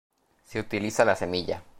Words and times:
Se 0.45 0.59
utiliza 0.59 1.05
la 1.05 1.15
semilla. 1.15 1.61